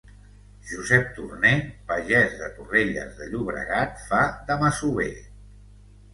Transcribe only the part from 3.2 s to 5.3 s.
de Llobregat fa de masover.